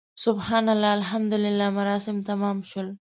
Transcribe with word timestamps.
سبحان 0.25 0.65
الله، 0.73 0.91
الحمدلله 1.01 1.67
مراسم 1.77 2.15
تمام 2.29 2.57
شول. 2.69 2.87